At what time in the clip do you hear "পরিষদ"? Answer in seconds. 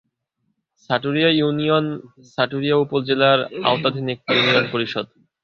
4.73-5.05